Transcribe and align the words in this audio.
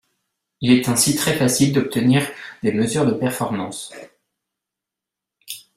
Il 0.61 0.71
est 0.71 0.89
ainsi 0.89 1.15
très 1.15 1.35
facile 1.35 1.73
d'obtenir 1.73 2.27
des 2.63 2.71
mesures 2.71 3.05
de 3.05 3.13
performance 3.13 3.93